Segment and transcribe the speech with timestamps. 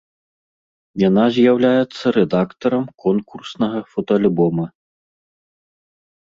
[1.07, 4.65] Яна з'яўляецца рэдактарам конкурснага фотаальбома.